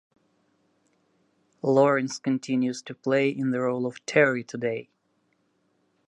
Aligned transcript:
Lawrence 1.61 2.17
continues 2.17 2.81
to 2.81 2.95
play 2.95 3.29
in 3.29 3.51
the 3.51 3.59
role 3.61 3.85
of 3.85 4.03
Terry 4.07 4.43
today. 4.43 4.89